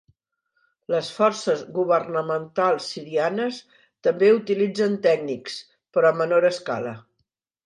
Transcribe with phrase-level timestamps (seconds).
[0.93, 3.59] Les forces governamentals sirianes
[4.09, 5.61] també utilitzen tècnics,
[5.95, 6.97] però a menor escala.